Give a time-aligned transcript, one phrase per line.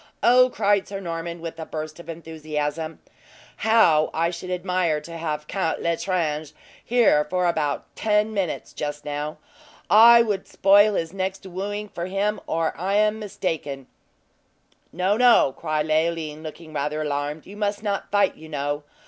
[0.23, 2.97] Oh," cried Sir Norman, with a burst of enthusiasm,
[3.57, 9.37] "how I should admire to have Count L'Estrange here for about ten minutes, just now!
[9.91, 13.85] I would spoil his next wooing for him, or I am mistaken!"
[14.91, 18.81] "No, no!" said Leoline, looking rather alarmed; "you must not fight, you know.